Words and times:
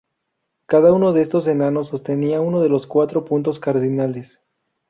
Cada 0.65 0.93
uno 0.93 1.13
de 1.13 1.21
estos 1.21 1.45
enanos 1.45 1.89
sostenía 1.89 2.41
uno 2.41 2.63
de 2.63 2.69
los 2.69 2.87
cuatro 2.87 3.23
puntos 3.23 3.59
cardinales. 3.59 4.41